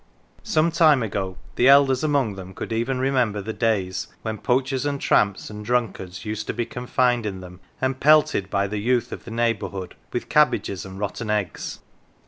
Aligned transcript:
Some 0.41 0.71
time 0.71 1.03
ago 1.03 1.37
the 1.57 1.67
elders 1.67 2.03
among 2.03 2.33
them 2.33 2.55
could 2.55 2.73
even 2.73 2.97
remember 2.97 3.39
the 3.39 3.53
days 3.53 4.07
when 4.23 4.39
poachers 4.39 4.83
and 4.83 4.99
tramps 4.99 5.51
and 5.51 5.63
drunkards 5.63 6.25
used 6.25 6.47
to 6.47 6.53
be 6.53 6.65
con 6.65 6.87
fined 6.87 7.23
in 7.23 7.39
them, 7.39 7.59
and 7.79 7.99
pelted 7.99 8.49
by 8.49 8.65
the 8.65 8.79
youth 8.79 9.11
of 9.11 9.25
the 9.25 9.29
neighbour 9.29 9.67
hood 9.69 9.93
with 10.11 10.27
cabbages 10.27 10.87
and 10.87 10.97
rotten 10.97 11.29
eggs. 11.29 11.81